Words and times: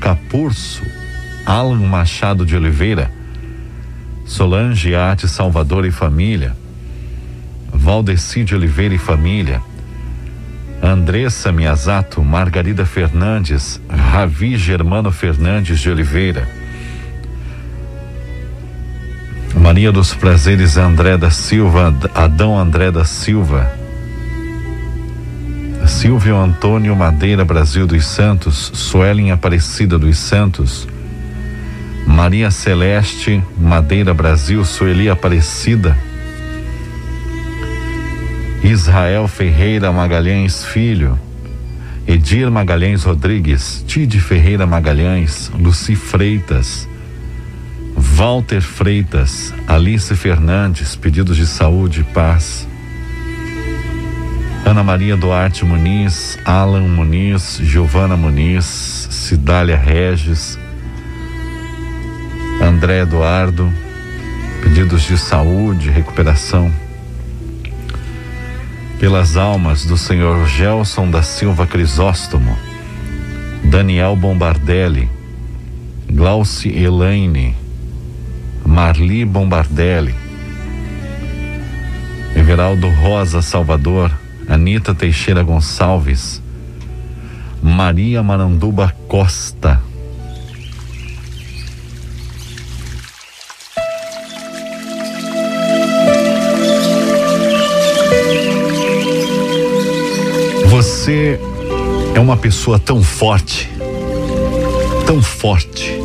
Capurso, 0.00 0.82
Alan 1.46 1.78
Machado 1.78 2.44
de 2.44 2.56
Oliveira, 2.56 3.10
Solange 4.26 4.94
Arte 4.94 5.28
Salvador 5.28 5.84
e 5.86 5.90
família, 5.90 6.56
Valdeci 7.72 8.44
de 8.44 8.54
Oliveira 8.54 8.94
e 8.94 8.98
família, 8.98 9.62
Andressa 10.82 11.52
Miyazato, 11.52 12.20
Margarida 12.24 12.84
Fernandes, 12.84 13.80
Ravi 13.88 14.56
Germano 14.56 15.12
Fernandes 15.12 15.78
de 15.78 15.88
Oliveira, 15.88 16.48
Maria 19.54 19.92
dos 19.92 20.12
Prazeres 20.12 20.76
André 20.76 21.16
da 21.16 21.30
Silva, 21.30 21.94
Adão 22.12 22.58
André 22.58 22.90
da 22.90 23.04
Silva, 23.04 23.72
Silvio 25.86 26.36
Antônio 26.36 26.96
Madeira 26.96 27.44
Brasil 27.44 27.86
dos 27.86 28.04
Santos, 28.04 28.72
Suelen 28.74 29.30
Aparecida 29.30 29.96
dos 29.96 30.18
Santos, 30.18 30.88
Maria 32.04 32.50
Celeste 32.50 33.40
Madeira 33.56 34.12
Brasil, 34.12 34.64
Sueli 34.64 35.08
Aparecida, 35.08 35.96
Israel 38.64 39.26
Ferreira 39.26 39.90
Magalhães 39.90 40.64
Filho, 40.64 41.18
Edir 42.06 42.48
Magalhães 42.48 43.02
Rodrigues, 43.02 43.84
Tide 43.88 44.20
Ferreira 44.20 44.64
Magalhães, 44.66 45.50
Luci 45.58 45.96
Freitas, 45.96 46.88
Walter 47.96 48.60
Freitas, 48.60 49.52
Alice 49.66 50.14
Fernandes, 50.14 50.94
pedidos 50.94 51.36
de 51.36 51.46
saúde 51.46 52.02
e 52.02 52.04
paz. 52.04 52.68
Ana 54.64 54.84
Maria 54.84 55.16
Duarte 55.16 55.64
Muniz, 55.64 56.38
Alan 56.44 56.86
Muniz, 56.86 57.58
Giovana 57.60 58.16
Muniz, 58.16 58.64
Cidália 59.10 59.76
Regis, 59.76 60.56
André 62.62 63.00
Eduardo, 63.00 63.72
pedidos 64.62 65.02
de 65.02 65.18
saúde, 65.18 65.90
recuperação 65.90 66.72
pelas 69.02 69.36
almas 69.36 69.84
do 69.84 69.96
senhor 69.96 70.46
Gelson 70.46 71.10
da 71.10 71.24
Silva 71.24 71.66
Crisóstomo, 71.66 72.56
Daniel 73.64 74.14
Bombardelli, 74.14 75.10
Glauci 76.08 76.68
Elaine, 76.68 77.56
Marli 78.64 79.24
Bombardelli, 79.24 80.14
Everaldo 82.36 82.88
Rosa 82.90 83.42
Salvador, 83.42 84.08
Anita 84.48 84.94
Teixeira 84.94 85.42
Gonçalves, 85.42 86.40
Maria 87.60 88.22
Maranduba 88.22 88.94
Costa, 89.08 89.82
Você 101.02 101.40
é 102.14 102.20
uma 102.20 102.36
pessoa 102.36 102.78
tão 102.78 103.02
forte, 103.02 103.68
tão 105.04 105.20
forte. 105.20 105.98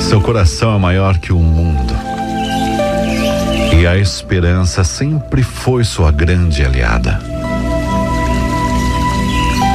Seu 0.00 0.22
coração 0.22 0.74
é 0.74 0.78
maior 0.78 1.18
que 1.18 1.34
o 1.34 1.38
mundo. 1.38 1.92
E 3.78 3.86
a 3.86 3.98
esperança 3.98 4.82
sempre 4.84 5.42
foi 5.42 5.84
sua 5.84 6.10
grande 6.10 6.64
aliada. 6.64 7.20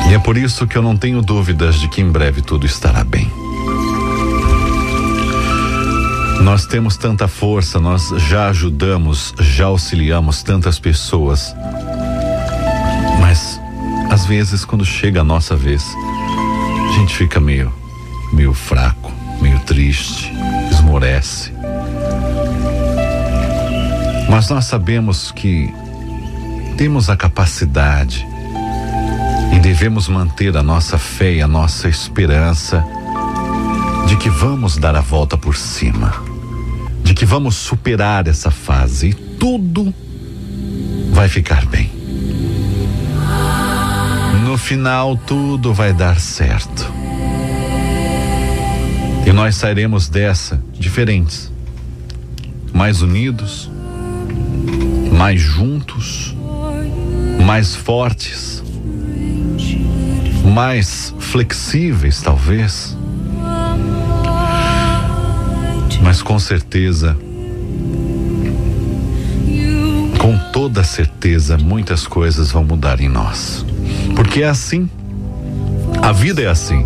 E 0.10 0.16
é 0.16 0.18
por 0.18 0.38
isso 0.38 0.66
que 0.66 0.76
eu 0.76 0.82
não 0.82 0.98
tenho 0.98 1.22
dúvidas 1.22 1.76
de 1.76 1.88
que 1.88 2.02
em 2.02 2.12
breve 2.12 2.42
tudo 2.42 2.66
estará 2.66 3.04
bem. 3.04 3.32
Nós 6.42 6.66
temos 6.66 6.98
tanta 6.98 7.28
força, 7.28 7.80
nós 7.80 8.10
já 8.28 8.48
ajudamos, 8.48 9.36
já 9.40 9.66
auxiliamos 9.66 10.42
tantas 10.42 10.80
pessoas 10.80 11.56
às 14.10 14.26
vezes, 14.26 14.64
quando 14.64 14.86
chega 14.86 15.22
a 15.22 15.24
nossa 15.24 15.56
vez, 15.56 15.86
a 16.90 16.92
gente 16.94 17.16
fica 17.16 17.40
meio, 17.40 17.74
meio 18.32 18.54
fraco, 18.54 19.12
meio 19.42 19.60
triste, 19.62 20.32
esmorece. 20.72 21.52
Mas 24.30 24.50
nós 24.50 24.66
sabemos 24.66 25.32
que 25.32 25.74
temos 26.78 27.10
a 27.10 27.18
capacidade 27.18 28.26
e 29.56 29.60
devemos 29.60 30.08
manter 30.08 30.56
a 30.58 30.64
nossa 30.64 30.98
fé 30.98 31.34
e 31.34 31.42
a 31.42 31.48
nossa 31.48 31.88
esperança 31.88 32.84
de 34.08 34.16
que 34.18 34.30
vamos 34.30 34.78
dar 34.78 34.96
a 34.96 35.02
volta 35.02 35.38
por 35.38 35.56
cima, 35.56 36.14
de 37.04 37.14
que 37.14 37.26
vamos 37.26 37.56
superar 37.56 38.28
essa 38.28 38.52
fase 38.52 39.10
e 39.10 39.14
tudo 39.14 39.94
vai 41.12 41.28
ficar 41.28 41.66
bem 41.66 42.03
no 44.54 44.58
final 44.60 45.18
tudo 45.18 45.74
vai 45.74 45.92
dar 45.92 46.20
certo. 46.20 46.94
E 49.26 49.32
nós 49.34 49.56
sairemos 49.56 50.08
dessa 50.08 50.64
diferentes, 50.74 51.52
mais 52.72 53.02
unidos, 53.02 53.68
mais 55.12 55.42
juntos, 55.42 56.38
mais 57.44 57.74
fortes, 57.74 58.64
mais 60.46 61.16
flexíveis, 61.18 62.22
talvez. 62.22 62.96
Mas 66.04 66.22
com 66.22 66.38
certeza, 66.38 67.18
com 70.20 70.38
toda 70.52 70.84
certeza, 70.84 71.58
muitas 71.58 72.06
coisas 72.06 72.52
vão 72.52 72.64
mudar 72.64 73.02
em 73.02 73.10
nós. 73.10 73.66
Porque 74.16 74.44
é 74.44 74.48
assim. 74.48 74.90
A 76.02 76.12
vida 76.12 76.42
é 76.42 76.48
assim. 76.48 76.86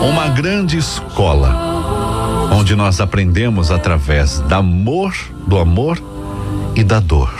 Uma 0.00 0.28
grande 0.28 0.76
escola, 0.76 2.48
onde 2.52 2.76
nós 2.76 3.00
aprendemos 3.00 3.70
através 3.70 4.40
do 4.40 4.54
amor, 4.54 5.14
do 5.46 5.58
amor 5.58 6.00
e 6.76 6.84
da 6.84 7.00
dor. 7.00 7.32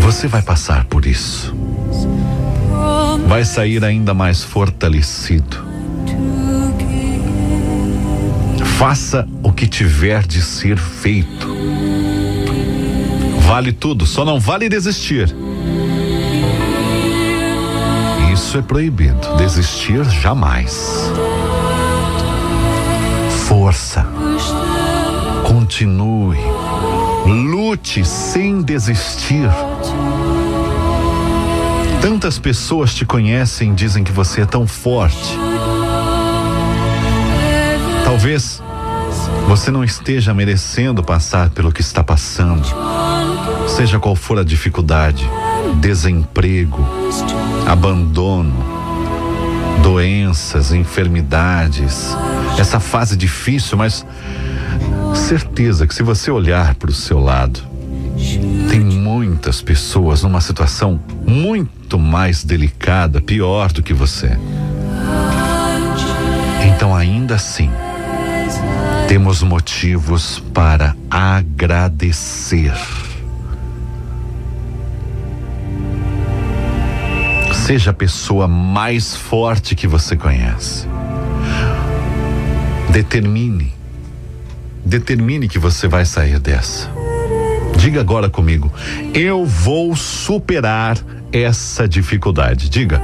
Você 0.00 0.28
vai 0.28 0.40
passar 0.40 0.84
por 0.84 1.04
isso. 1.04 1.54
Vai 3.26 3.44
sair 3.44 3.84
ainda 3.84 4.14
mais 4.14 4.42
fortalecido. 4.42 5.66
Faça 8.78 9.26
o 9.42 9.52
que 9.52 9.66
tiver 9.66 10.26
de 10.26 10.40
ser 10.40 10.78
feito. 10.78 11.48
Vale 13.46 13.72
tudo, 13.72 14.04
só 14.04 14.24
não 14.24 14.40
vale 14.40 14.68
desistir. 14.68 15.34
Isso 18.32 18.58
é 18.58 18.62
proibido. 18.62 19.36
Desistir 19.36 20.04
jamais. 20.04 21.10
Força. 23.46 24.04
Continue. 25.46 26.38
Lute 27.24 28.04
sem 28.04 28.60
desistir. 28.60 29.48
Tantas 32.02 32.38
pessoas 32.38 32.92
te 32.94 33.06
conhecem 33.06 33.70
e 33.70 33.74
dizem 33.74 34.02
que 34.02 34.12
você 34.12 34.42
é 34.42 34.46
tão 34.46 34.66
forte. 34.66 35.38
Talvez 38.04 38.60
você 39.46 39.70
não 39.70 39.84
esteja 39.84 40.34
merecendo 40.34 41.02
passar 41.02 41.50
pelo 41.50 41.70
que 41.70 41.80
está 41.80 42.02
passando. 42.02 42.66
Seja 43.66 43.98
qual 43.98 44.16
for 44.16 44.38
a 44.38 44.44
dificuldade, 44.44 45.28
desemprego, 45.80 46.78
abandono, 47.66 48.54
doenças, 49.82 50.72
enfermidades, 50.72 52.16
essa 52.58 52.80
fase 52.80 53.16
difícil, 53.16 53.76
mas 53.76 54.06
certeza 55.14 55.86
que 55.86 55.94
se 55.94 56.02
você 56.02 56.30
olhar 56.30 56.74
para 56.74 56.90
o 56.90 56.94
seu 56.94 57.18
lado, 57.18 57.60
tem 58.70 58.80
muitas 58.80 59.60
pessoas 59.60 60.22
numa 60.22 60.40
situação 60.40 61.00
muito 61.26 61.98
mais 61.98 62.44
delicada, 62.44 63.20
pior 63.20 63.72
do 63.72 63.82
que 63.82 63.92
você. 63.92 64.38
Então, 66.66 66.94
ainda 66.94 67.34
assim, 67.34 67.70
temos 69.08 69.42
motivos 69.42 70.42
para 70.52 70.96
agradecer. 71.10 72.72
Seja 77.66 77.90
a 77.90 77.92
pessoa 77.92 78.46
mais 78.46 79.16
forte 79.16 79.74
que 79.74 79.88
você 79.88 80.14
conhece. 80.14 80.86
Determine. 82.92 83.74
Determine 84.84 85.48
que 85.48 85.58
você 85.58 85.88
vai 85.88 86.04
sair 86.04 86.38
dessa. 86.38 86.88
Diga 87.76 88.00
agora 88.00 88.30
comigo: 88.30 88.72
eu 89.12 89.44
vou 89.44 89.96
superar 89.96 90.96
essa 91.32 91.88
dificuldade. 91.88 92.68
Diga. 92.68 93.02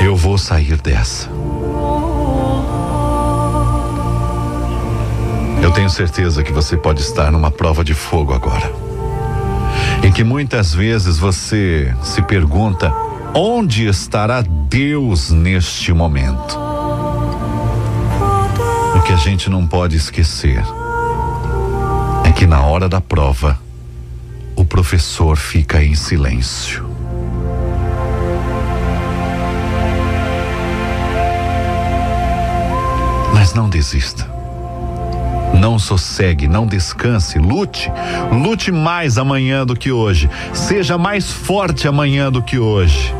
Eu 0.00 0.14
vou 0.14 0.38
sair 0.38 0.76
dessa. 0.76 1.28
Tenho 5.74 5.90
certeza 5.90 6.42
que 6.44 6.52
você 6.52 6.76
pode 6.76 7.02
estar 7.02 7.32
numa 7.32 7.50
prova 7.50 7.84
de 7.84 7.94
fogo 7.94 8.32
agora. 8.32 8.72
E 10.04 10.12
que 10.12 10.22
muitas 10.22 10.72
vezes 10.72 11.18
você 11.18 11.92
se 12.02 12.22
pergunta: 12.22 12.92
onde 13.34 13.86
estará 13.86 14.40
Deus 14.40 15.30
neste 15.30 15.92
momento? 15.92 16.56
O 18.94 19.02
que 19.02 19.12
a 19.12 19.16
gente 19.16 19.50
não 19.50 19.66
pode 19.66 19.96
esquecer 19.96 20.64
é 22.24 22.32
que 22.32 22.46
na 22.46 22.62
hora 22.62 22.88
da 22.88 23.00
prova, 23.00 23.58
o 24.54 24.64
professor 24.64 25.36
fica 25.36 25.82
em 25.82 25.96
silêncio. 25.96 26.88
Mas 33.34 33.52
não 33.52 33.68
desista. 33.68 34.33
Não 35.64 35.78
sossegue, 35.78 36.46
não 36.46 36.66
descanse, 36.66 37.38
lute. 37.38 37.90
Lute 38.30 38.70
mais 38.70 39.16
amanhã 39.16 39.64
do 39.64 39.74
que 39.74 39.90
hoje. 39.90 40.28
Seja 40.52 40.98
mais 40.98 41.32
forte 41.32 41.88
amanhã 41.88 42.30
do 42.30 42.42
que 42.42 42.58
hoje. 42.58 43.14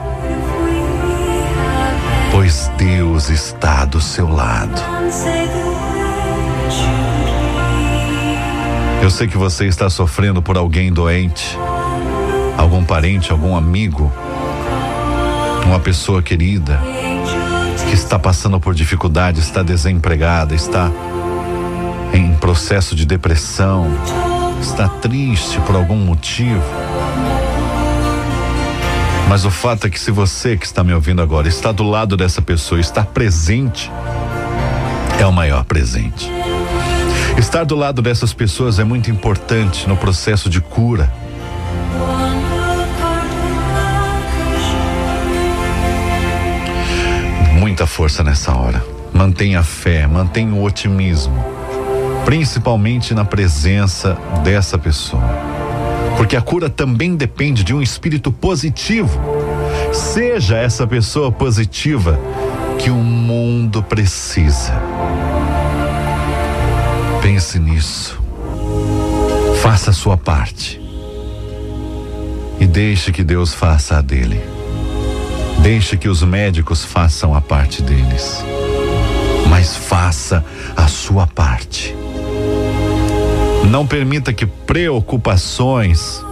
Pois 2.30 2.70
Deus 2.76 3.30
está 3.30 3.86
do 3.86 3.98
seu 3.98 4.28
lado. 4.28 4.78
Eu 9.02 9.08
sei 9.08 9.26
que 9.26 9.38
você 9.38 9.64
está 9.64 9.88
sofrendo 9.88 10.42
por 10.42 10.58
alguém 10.58 10.92
doente, 10.92 11.58
algum 12.58 12.84
parente, 12.84 13.32
algum 13.32 13.56
amigo, 13.56 14.12
uma 15.64 15.80
pessoa 15.80 16.22
querida 16.22 16.78
que 17.88 17.94
está 17.94 18.18
passando 18.18 18.60
por 18.60 18.74
dificuldade, 18.74 19.40
está 19.40 19.62
desempregada, 19.62 20.54
está 20.54 20.90
em 22.14 22.32
processo 22.34 22.94
de 22.94 23.04
depressão, 23.04 23.88
está 24.60 24.88
triste 24.88 25.60
por 25.62 25.74
algum 25.74 25.96
motivo. 25.96 26.62
Mas 29.28 29.44
o 29.44 29.50
fato 29.50 29.88
é 29.88 29.90
que 29.90 29.98
se 29.98 30.12
você 30.12 30.56
que 30.56 30.64
está 30.64 30.84
me 30.84 30.94
ouvindo 30.94 31.20
agora 31.20 31.48
está 31.48 31.72
do 31.72 31.82
lado 31.82 32.16
dessa 32.16 32.40
pessoa, 32.40 32.80
está 32.80 33.02
presente, 33.02 33.90
é 35.18 35.26
o 35.26 35.32
maior 35.32 35.64
presente. 35.64 36.30
Estar 37.36 37.64
do 37.64 37.74
lado 37.74 38.00
dessas 38.00 38.32
pessoas 38.32 38.78
é 38.78 38.84
muito 38.84 39.10
importante 39.10 39.88
no 39.88 39.96
processo 39.96 40.48
de 40.48 40.60
cura. 40.60 41.12
Muita 47.58 47.88
força 47.88 48.22
nessa 48.22 48.56
hora. 48.56 48.84
Mantenha 49.12 49.60
a 49.60 49.64
fé, 49.64 50.06
mantenha 50.06 50.54
o 50.54 50.62
otimismo 50.62 51.63
principalmente 52.24 53.14
na 53.14 53.24
presença 53.24 54.16
dessa 54.42 54.78
pessoa. 54.78 55.22
Porque 56.16 56.36
a 56.36 56.42
cura 56.42 56.70
também 56.70 57.16
depende 57.16 57.64
de 57.64 57.74
um 57.74 57.82
espírito 57.82 58.32
positivo. 58.32 59.20
Seja 59.92 60.56
essa 60.56 60.86
pessoa 60.86 61.30
positiva 61.30 62.18
que 62.78 62.90
o 62.90 62.96
mundo 62.96 63.82
precisa. 63.82 64.74
Pense 67.20 67.58
nisso. 67.58 68.20
Faça 69.62 69.90
a 69.90 69.94
sua 69.94 70.16
parte. 70.16 70.80
E 72.60 72.66
deixe 72.66 73.10
que 73.10 73.24
Deus 73.24 73.52
faça 73.52 73.98
a 73.98 74.00
dele. 74.00 74.40
Deixe 75.60 75.96
que 75.96 76.08
os 76.08 76.22
médicos 76.22 76.84
façam 76.84 77.34
a 77.34 77.40
parte 77.40 77.82
deles. 77.82 78.44
Mas 79.48 79.76
faça 79.76 80.44
a 80.76 80.86
sua 80.86 81.26
parte. 81.26 81.43
Não 83.70 83.86
permita 83.86 84.32
que 84.32 84.46
preocupações 84.46 86.24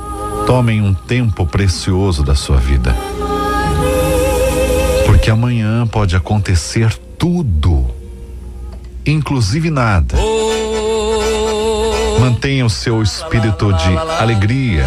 tomem 0.47 0.81
um 0.81 0.93
tempo 0.93 1.47
precioso 1.47 2.23
da 2.23 2.35
sua 2.35 2.57
vida. 2.57 2.97
Porque 5.07 5.31
amanhã 5.31 5.87
pode 5.87 6.17
acontecer 6.17 6.93
tudo, 7.19 7.87
inclusive 9.07 9.71
nada. 9.71 10.17
Mantenha 12.21 12.65
o 12.65 12.71
seu 12.71 13.03
espírito 13.03 13.73
de 13.73 13.97
alegria, 14.19 14.87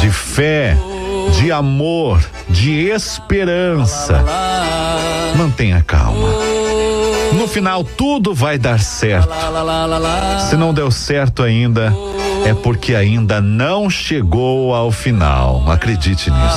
de 0.00 0.10
fé, 0.10 0.76
de 1.38 1.50
amor, 1.50 2.22
de 2.48 2.88
esperança. 2.88 4.24
Mantenha 5.36 5.82
calma. 5.86 6.63
No 7.34 7.48
final, 7.48 7.82
tudo 7.84 8.32
vai 8.32 8.56
dar 8.58 8.78
certo. 8.78 9.28
Se 10.48 10.56
não 10.56 10.72
deu 10.72 10.90
certo 10.90 11.42
ainda, 11.42 11.92
é 12.46 12.54
porque 12.54 12.94
ainda 12.94 13.40
não 13.40 13.90
chegou 13.90 14.74
ao 14.74 14.92
final. 14.92 15.64
Acredite 15.70 16.30
nisso. 16.30 16.56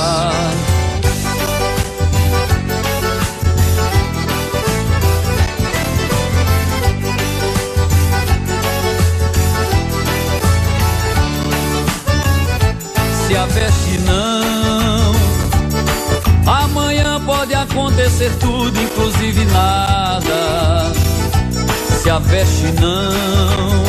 Se 13.26 13.36
a 13.36 13.46
veste 13.46 13.98
não, 14.06 15.12
amanhã 16.46 17.20
pode 17.20 17.52
acontecer 17.52 18.30
tudo, 18.38 18.80
inclusive 18.80 19.44
nada. 19.46 20.67
Se 22.08 22.12
a 22.12 22.18
veste 22.20 22.72
não, 22.80 23.84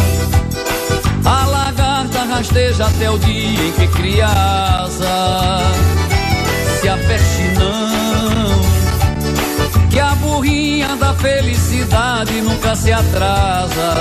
a 1.24 1.46
lagarta 1.46 2.26
rasteja 2.26 2.88
até 2.88 3.10
o 3.10 3.18
dia 3.18 3.68
em 3.68 3.72
que 3.72 3.88
cria 3.88 4.28
asa. 4.28 5.62
Se 6.82 6.90
aperte 6.90 7.44
não, 7.58 8.62
que 9.90 10.02
a 10.02 10.16
burrinha 10.16 10.98
da 10.98 11.14
felicidade 11.14 12.42
nunca 12.42 12.76
se 12.76 12.92
atrasa. 12.92 13.96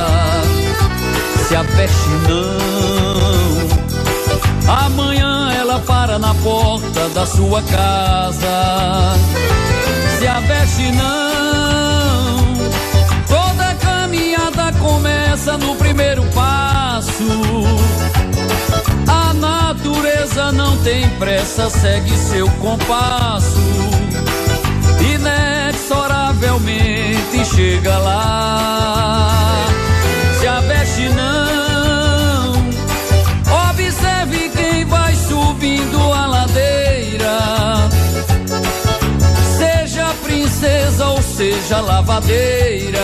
Se 1.47 1.55
aperte 1.55 2.09
não, 2.29 3.69
amanhã 4.85 5.53
ela 5.53 5.79
para 5.79 6.19
na 6.19 6.35
porta 6.35 7.09
da 7.11 7.25
sua 7.25 7.63
casa. 7.63 9.15
Se 10.19 10.27
aperte 10.27 10.91
não, 10.91 12.58
começa 14.79 15.59
no 15.59 15.75
primeiro 15.77 16.23
passo. 16.35 17.23
A 19.07 19.33
natureza 19.35 20.51
não 20.53 20.77
tem 20.79 21.07
pressa, 21.19 21.69
segue 21.71 22.17
seu 22.17 22.49
compasso. 22.53 23.61
Inexoravelmente 25.15 27.45
chega 27.55 27.99
lá. 27.99 29.67
Se 30.41 30.47
aveste 30.47 31.11
não, 31.11 32.53
observe 33.71 34.49
quem 34.51 34.85
vai 34.85 35.15
subindo 35.15 36.13
a 36.13 36.27
ladeira. 36.27 37.39
Seja 39.57 40.07
princesa 40.25 41.07
ou 41.07 41.23
seja 41.23 41.81
lavadeira 41.81 42.99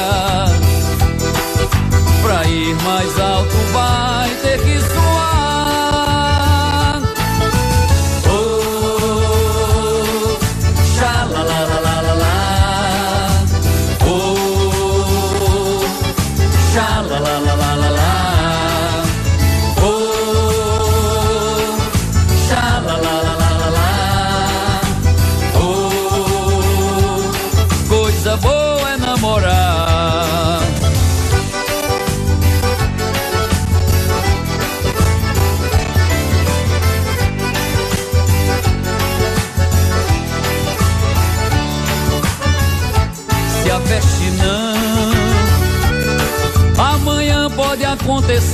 Pra 2.25 2.43
ir 2.49 2.75
mais 2.83 3.21
alto 3.21 3.64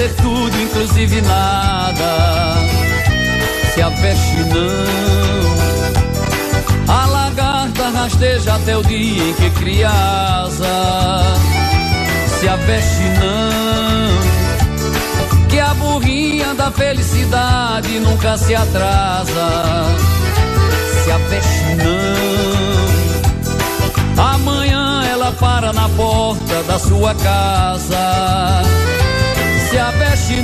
acontecer 0.01 0.15
tudo, 0.23 0.61
inclusive 0.61 1.21
nada. 1.21 2.57
Se 3.75 3.83
aveste 3.83 4.37
não. 4.45 4.87
A 6.89 7.07
lagarta 7.07 7.91
rasteja 7.91 8.55
até 8.55 8.77
o 8.77 8.83
dia 8.83 9.23
em 9.23 9.35
que 9.35 9.51
cria 9.51 9.91
asa. 9.91 11.37
Se 12.39 12.49
aveste 12.49 13.03
não. 13.21 14.11
Que 15.49 15.61
a 15.61 15.75
burrinha 15.75 16.55
da 16.55 16.71
felicidade 16.71 18.01
nunca 18.01 18.39
se 18.39 18.55
atrasa. 18.55 19.85
Se 21.05 21.11
aveste 21.11 21.75
não. 21.77 22.21
Amanhã 24.35 25.05
ela 25.11 25.33
para 25.33 25.73
na 25.73 25.89
porta 25.91 26.63
da 26.67 26.79
sua 26.79 27.15
casa. 27.15 28.63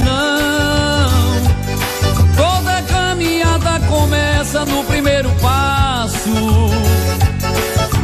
Não, 0.04 1.08
toda 2.36 2.82
caminhada 2.82 3.80
começa 3.88 4.64
no 4.64 4.82
primeiro 4.84 5.30
passo. 5.40 6.70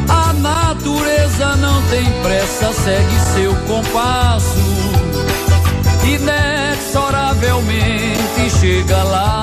A 0.09 0.33
natureza 0.33 1.57
não 1.57 1.83
tem 1.89 2.05
pressa, 2.23 2.73
segue 2.73 3.19
seu 3.35 3.55
compasso. 3.67 4.57
Inexoravelmente 6.05 8.51
chega 8.61 9.03
lá. 9.03 9.42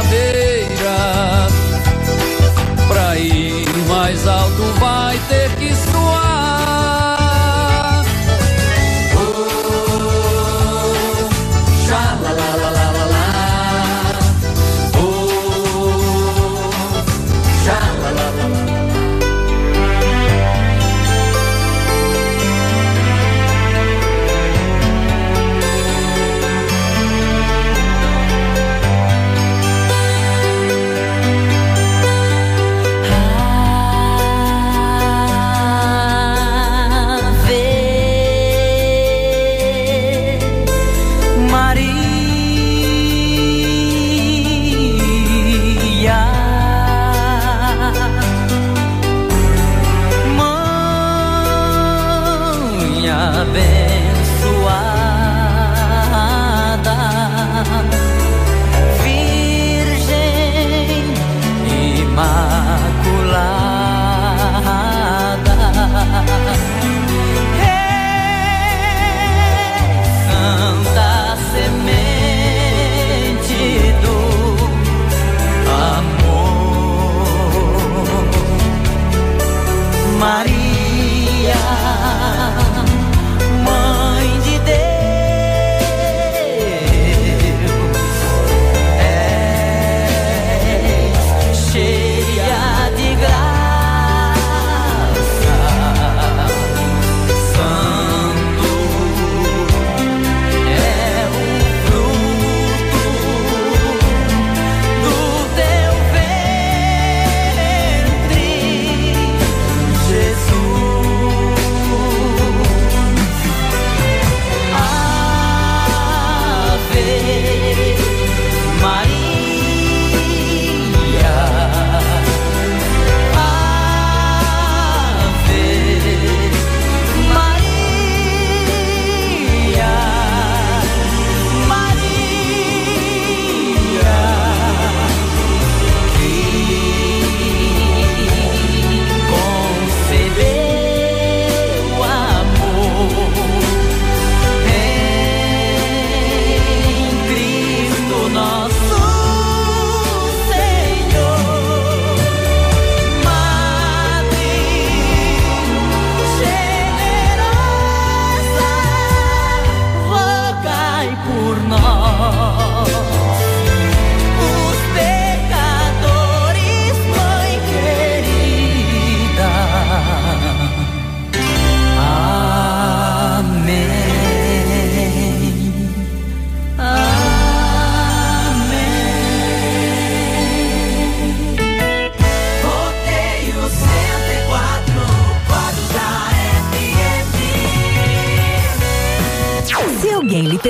Lavadeira. 0.00 1.48
Pra 2.88 3.16
ir 3.18 3.68
mais 3.88 4.26
alto 4.26 4.62
vai 4.78 5.18
ter 5.28 5.50
que 5.56 5.74
suar. 5.74 5.89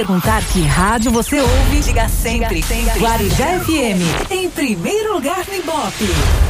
Perguntar 0.00 0.42
que 0.46 0.62
rádio 0.62 1.10
você 1.10 1.38
ouve, 1.38 1.80
diga 1.80 2.08
sempre, 2.08 2.62
diga 2.62 2.66
sempre. 2.66 3.00
Guarujá 3.00 3.60
FM, 3.60 4.30
em 4.30 4.48
primeiro 4.48 5.12
lugar 5.12 5.44
no 5.46 5.54
Ibope. 5.54 6.49